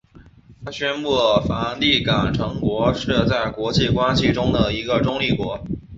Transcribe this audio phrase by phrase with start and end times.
[0.65, 1.11] 它宣布
[1.47, 5.63] 梵蒂冈城国是在国际关系的一个中立国。